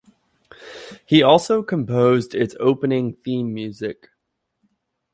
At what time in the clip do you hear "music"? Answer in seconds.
3.53-4.09